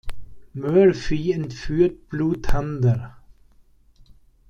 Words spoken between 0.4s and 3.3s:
Murphy entführt Blue Thunder.